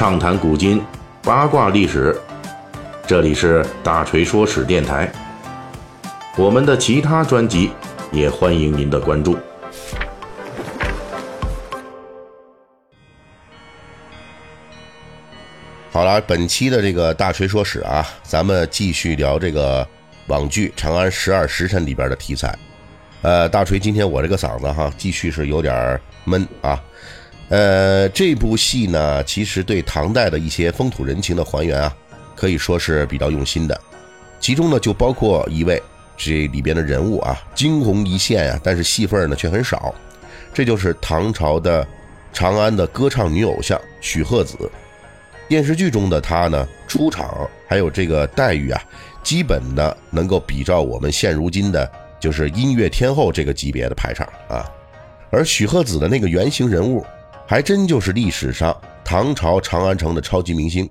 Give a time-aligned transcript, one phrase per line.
[0.00, 0.82] 畅谈古今，
[1.22, 2.18] 八卦历史。
[3.06, 5.12] 这里是大锤说史电台。
[6.38, 7.70] 我们的其他专辑
[8.10, 9.36] 也欢迎您的关注。
[15.92, 19.86] 好了，本期的这个大锤说史啊，咱们继续聊这个
[20.28, 22.58] 网剧《长安十二时辰》里边的题材。
[23.20, 26.82] 呃，大锤，今天我这个嗓子哈，继续是有点闷啊。
[27.50, 31.92] 呃，这部戏呢，其实对唐代的一些风土人情的还原啊，
[32.36, 33.78] 可以说是比较用心的。
[34.38, 35.82] 其中呢，就包括一位
[36.16, 39.92] 这里边的人物啊，惊鸿一现啊，但是戏份呢却很少。
[40.54, 41.84] 这就是唐朝的
[42.32, 44.56] 长安的歌唱女偶像许鹤子。
[45.48, 48.80] 电视剧中的她呢，出场还有这个待遇啊，
[49.24, 51.90] 基本的能够比照我们现如今的，
[52.20, 54.70] 就是音乐天后这个级别的排场啊。
[55.30, 57.04] 而许鹤子的那个原型人物。
[57.50, 58.72] 还真就是历史上
[59.04, 60.88] 唐朝长安城的超级明星，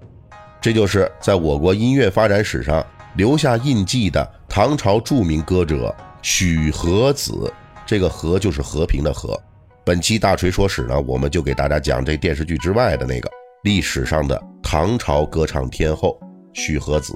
[0.60, 7.50] 这就是在我国音乐发展史上留下印记的唐朝著名歌者许和子。
[7.86, 9.42] 这个“和”就是和平的“和”。
[9.86, 13.32] 本期大锤说史呢，我们就给大家讲这电视剧之外的那个
[13.64, 16.20] 历史上的唐朝歌唱天后
[16.52, 17.14] 许和子。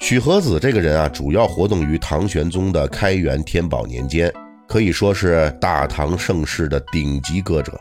[0.00, 4.32] 许和子这个人啊，主要活动于唐玄宗的开元天宝年间，
[4.66, 7.78] 可以说是大唐盛世的顶级歌者。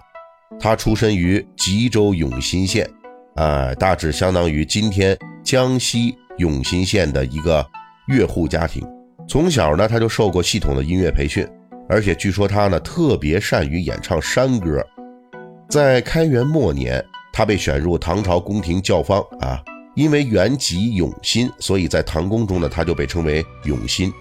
[0.59, 2.89] 他出身于吉州永新县，
[3.35, 7.65] 啊，大致相当于今天江西永新县的一个
[8.07, 8.83] 乐户家庭。
[9.27, 11.47] 从小呢，他就受过系统的音乐培训，
[11.87, 14.83] 而且据说他呢特别善于演唱山歌。
[15.69, 19.61] 在开元末年，他被选入唐朝宫廷教坊啊，
[19.95, 24.11] 因为原籍永新，所以在唐宫中呢，他就被称为永新。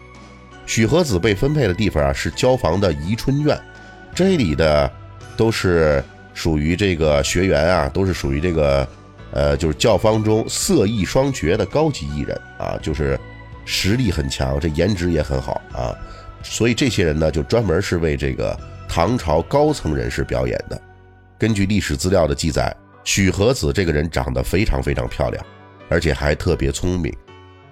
[0.66, 3.58] 许和子被分配的地方啊是教坊的宜春院，
[4.14, 4.92] 这里的
[5.34, 6.04] 都是。
[6.36, 8.86] 属于这个学员啊，都是属于这个，
[9.32, 13.18] 呃，就是教坊中色艺双绝的高级艺人啊，就是
[13.64, 15.96] 实力很强，这颜值也很好啊，
[16.42, 18.54] 所以这些人呢，就专门是为这个
[18.86, 20.78] 唐朝高层人士表演的。
[21.38, 22.70] 根据历史资料的记载，
[23.02, 25.42] 许和子这个人长得非常非常漂亮，
[25.88, 27.10] 而且还特别聪明，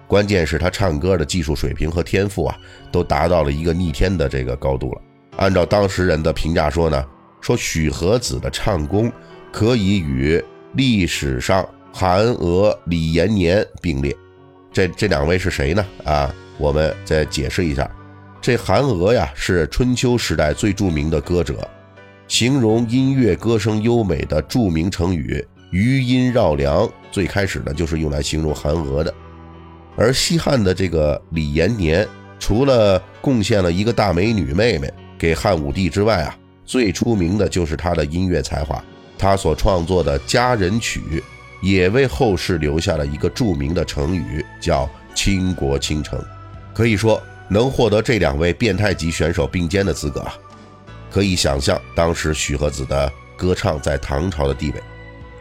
[0.07, 2.57] 关键是他唱歌的技术水平和天赋啊，
[2.91, 5.01] 都达到了一个逆天的这个高度了。
[5.37, 7.05] 按照当时人的评价说呢。
[7.45, 9.11] 说许和子的唱功
[9.51, 11.63] 可以与历史上
[11.93, 14.17] 韩娥、李延年并列，
[14.73, 15.85] 这这两位是谁呢？
[16.05, 17.87] 啊，我们再解释一下，
[18.41, 21.69] 这韩娥呀是春秋时代最著名的歌者，
[22.27, 29.13] 形容音乐歌声优美的著名成语“余音绕梁”，最开始呢就是用来形容韩娥的。
[29.95, 32.07] 而西汉的这个李延年，
[32.39, 36.35] 除了贡献了一个大美女妹妹给汉武帝之外啊。
[36.65, 38.83] 最出名的就是他的音乐才华，
[39.17, 40.99] 他所创作的《佳人曲》
[41.61, 46.19] 也为后世留下了一个著名的成语，叫“倾国倾城”。
[46.73, 50.33] 可以说，能获得这两位变态级选手并肩的资格啊，
[51.11, 54.83] 可以想象当时许和子的歌唱在唐朝的地位。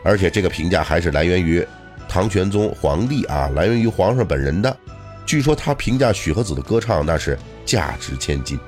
[0.03, 1.67] 而且这个评价还是来源于
[2.07, 4.77] 唐玄宗皇帝啊，来源于皇上本人的。
[5.25, 8.61] 据说他评价许和子的歌唱那是价值千金。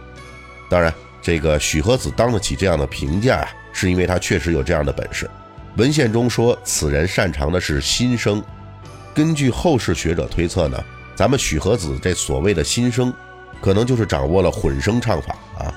[0.71, 0.93] 当然。
[1.27, 5.29] 这个许和子当得起这样的评价，是因为他确实有这样的本事。
[5.77, 8.41] 文献中说此人擅长的是新声。
[9.13, 10.81] 根据后世学者推测呢，
[11.17, 13.13] 咱们许和子这所谓的新声，
[13.61, 15.75] 可能就是掌握了混声唱法啊。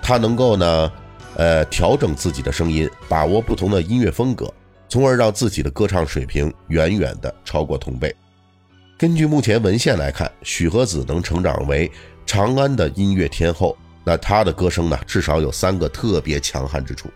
[0.00, 0.92] 他能够呢，
[1.36, 4.50] 呃，调整自己的声音，把握不同的音乐风格，
[4.88, 8.16] 从而让自己的歌唱水平远远的超过同辈。
[8.96, 11.92] 根据目前文献来看，许和子能成长为
[12.24, 13.76] 长安的音乐天后。
[14.08, 17.10] 那他的歌声呢，至少有三个特别强悍之处。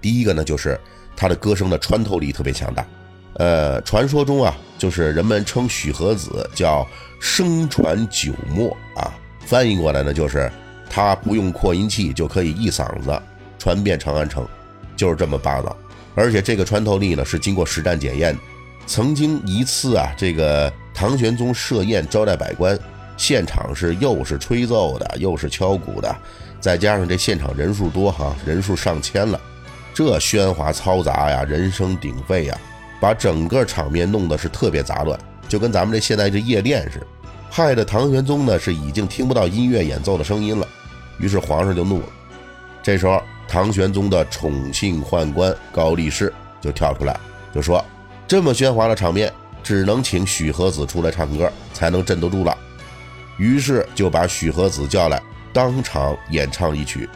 [0.00, 0.80] 第一个呢，就是
[1.14, 2.86] 他的歌声的穿透力特别强大。
[3.34, 6.88] 呃，传说中啊，就是人们称许和子叫
[7.20, 9.12] 声传九墨啊，
[9.44, 10.50] 翻译过来呢，就是
[10.88, 13.22] 他不用扩音器就可以一嗓子
[13.58, 14.48] 传遍长安城，
[14.96, 15.76] 就是这么霸道。
[16.14, 18.40] 而且这个穿透力呢，是经过实战检验的。
[18.86, 22.78] 曾经一次啊，这个唐玄宗设宴招待百官。
[23.22, 26.12] 现场是又是吹奏的，又是敲鼓的，
[26.60, 29.40] 再加上这现场人数多哈，人数上千了，
[29.94, 32.58] 这喧哗嘈杂呀，人声鼎沸呀，
[33.00, 35.16] 把整个场面弄得是特别杂乱，
[35.48, 37.06] 就跟咱们这现在这夜店似的，
[37.48, 40.66] 害得唐玄宗呢是已经听不到音乐演奏的声音了，
[41.18, 42.06] 于是皇上就怒了。
[42.82, 47.16] 这时候，唐玄宗的宠幸宦官高力士就跳出来，
[47.54, 47.84] 就说
[48.26, 49.32] ：“这么喧哗的场面，
[49.62, 52.58] 只能请许和子出来唱歌，才能镇得住了。”
[53.38, 55.20] 于是就把许和子叫来，
[55.52, 57.08] 当场演唱一曲。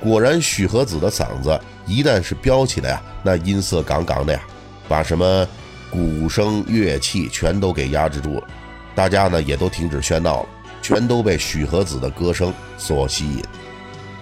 [0.00, 4.40] 果然，许和子的嗓子一旦是飙起来呀，那音色杠杠的呀，
[4.86, 5.48] 把什么
[5.90, 8.46] 鼓声乐器全都给压制住了，
[8.94, 10.48] 大家呢也都停止喧闹了，
[10.82, 13.42] 全都被许和子的歌声所吸引。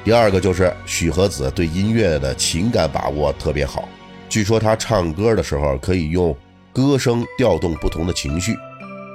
[0.05, 3.89] 第二个就是许和子对音乐的情感把握特别好，
[4.29, 6.37] 据说他唱歌的时候可以用
[6.73, 8.57] 歌声调动不同的情绪，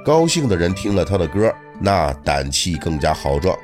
[0.08, 3.54] 高兴的人听了他的歌，那胆气更加豪壮；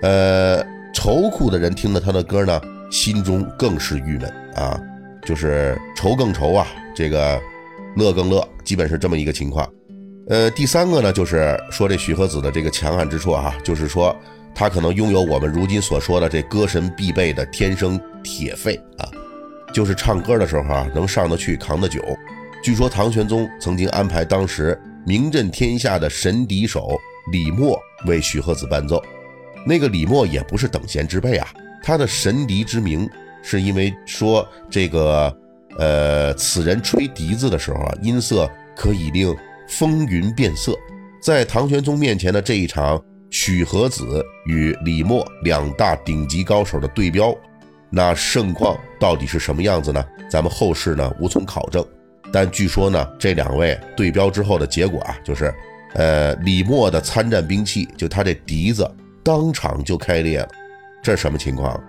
[0.00, 0.64] 呃，
[0.94, 2.58] 愁苦的人听了他的歌呢，
[2.90, 4.80] 心中更是郁闷啊，
[5.26, 6.66] 就是愁更愁啊，
[6.96, 7.38] 这个
[7.96, 9.70] 乐更乐，基本是这么一个情况。
[10.30, 14.16] 呃，第三个呢，就是说这许和子的这个强悍之处啊，就是说。
[14.56, 19.10] 他可能拥有我们如今所说的这歌神必备的天生铁肺啊，
[19.72, 22.00] 就是唱歌的时候啊能上得去扛得久。
[22.62, 26.98] 据说唐玄宗曾经安排当时名震天下的神笛手
[27.32, 29.02] 李默为许和子伴奏，
[29.66, 31.48] 那个李默也不是等闲之辈啊，
[31.82, 33.08] 他的神笛之名
[33.42, 35.36] 是因为说这个
[35.78, 39.36] 呃此人吹笛子的时候啊音色可以令
[39.68, 40.74] 风云变色，
[41.22, 43.02] 在唐玄宗面前的这一场。
[43.30, 47.36] 许和子与李默两大顶级高手的对标，
[47.90, 50.04] 那盛况到底是什么样子呢？
[50.30, 51.84] 咱们后世呢无从考证。
[52.34, 55.54] 但据说呢，这两位对标之后的结果啊，就是，
[55.92, 58.84] 呃，李默的参战兵器就他这笛子
[59.22, 60.48] 当场就开裂了。
[61.00, 61.80] 这是什么情况？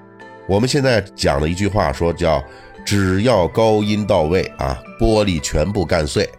[0.47, 2.43] 我们现在讲的一句话说叫
[2.85, 6.29] “只要高音到位啊，玻璃全部干碎”，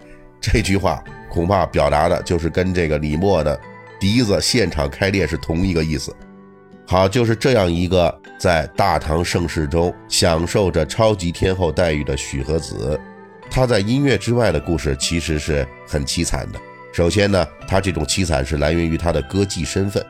[0.41, 3.61] 这句话恐怕表达的就是跟这个李默的。
[3.99, 6.15] 笛子现场开裂是同一个意思。
[6.87, 13.01] 好，就是这样一个在大唐盛世中享受着超级天后待遇的许和子，
[13.51, 16.61] 他在音乐之外的故事其实是很凄惨的。
[16.93, 20.05] 首先呢，他这种凄惨是来源于他的歌妓身份。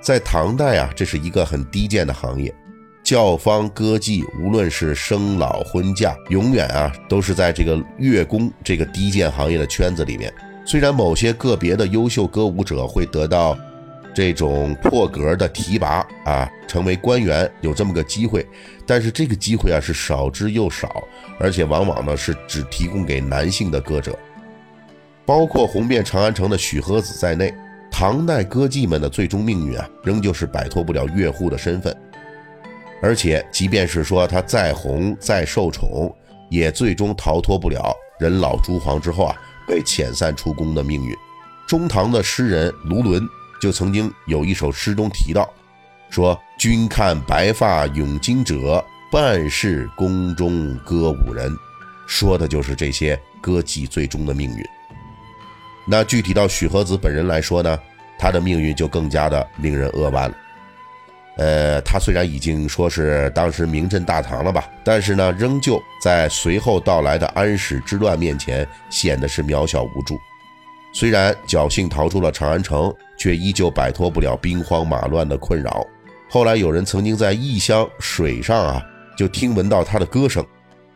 [0.00, 2.54] 在唐代啊，这是一个很低贱的行业，
[3.02, 10.32] 教坊歌妓无论是生老婚嫁，永远啊都是在这个乐工这个低贱行业的圈子里面。
[10.66, 13.56] 虽然某些个别的优秀歌舞者会得到
[14.14, 18.46] 这种破格的提拔啊，成为官员，有这么个机会，
[18.86, 21.02] 但是这个机会啊是少之又少，
[21.38, 24.18] 而且往往呢是只提供给男性的歌者。
[25.26, 27.52] 包括红遍长安城的许和子在内，
[27.90, 31.94] 唐代歌妓们的最终命运啊，仍旧是摆脱不了乐户的身份。
[33.02, 36.14] 而且，即便是说他再红再受宠，
[36.48, 39.36] 也最终逃脱不了人老珠黄之后啊。
[39.66, 41.16] 被遣散出宫的命运，
[41.66, 43.26] 中唐的诗人卢纶
[43.64, 45.50] 就曾经有一首诗中提到，
[46.10, 51.50] 说：“君看白发永金者，半世宫中歌舞人。”
[52.06, 54.62] 说的就是这些歌妓最终的命运。
[55.88, 57.78] 那具体到许和子本人来说呢，
[58.18, 60.36] 他的命运就更加的令人扼腕了。
[61.38, 70.20] 呃，他虽然已经说是当时名震大唐了吧，但是呢，仍旧在随后到来的安史之乱面前显得是渺小无助。
[70.94, 75.84] 虽然侥幸逃出了长安城，却依旧摆脱不了兵荒马乱的困扰。
[76.30, 78.82] 后来有人曾经在异乡水上啊，
[79.16, 80.46] 就听闻到他的歌声，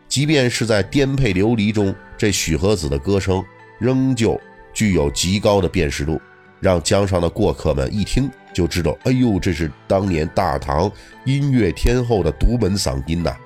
[0.09, 3.45] 即便是在颠沛流离中，这许和子的歌声
[3.81, 4.41] 仍旧
[4.73, 6.21] 具有极高的辨识度。
[6.61, 10.91] 让江上的过客们一听就知道，哎呦，这是当年大唐
[11.25, 13.37] 音乐天后的独门嗓音呐！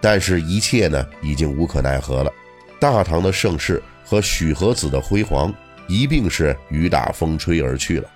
[0.00, 2.30] 但是，一切呢，已经无可奈何了。
[2.78, 5.50] 大唐的盛世和许和子的辉煌
[5.86, 8.08] 一并是雨打风吹而去了。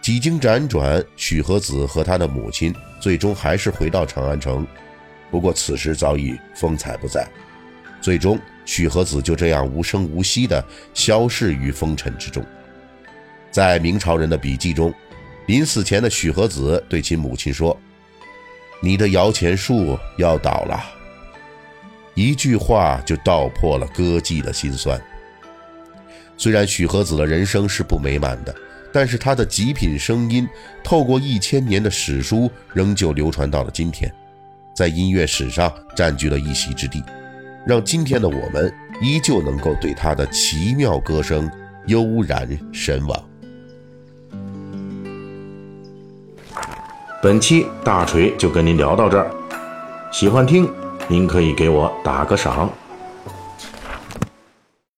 [0.00, 4.66] 几经辗转，许和子和他的母亲最终还是回到长安城，
[5.30, 7.26] 不过此时早已风采不再。
[8.00, 12.44] 最终，许和子就这样无声无息地消逝于风尘之中。
[13.52, 14.92] 在明朝人的笔记中，
[15.46, 17.78] 临死前的许和子对其母亲说
[18.82, 20.82] ：“你的摇钱树要倒了。”
[22.14, 25.00] 一句话就道破了歌妓的心酸。
[26.36, 28.54] 虽然许和子的人生是不美满的，
[28.92, 30.48] 但是他的极品声音
[30.82, 34.12] 透过一千年的史书，仍旧流传到了今天，
[34.74, 37.02] 在音乐史上占据了一席之地，
[37.66, 41.50] 让今天的我们依旧能够对他的奇妙歌声
[41.86, 43.24] 悠然神往。
[47.22, 49.30] 本期大锤就跟您聊到这儿，
[50.12, 50.68] 喜欢听
[51.08, 52.68] 您可以给我打个赏。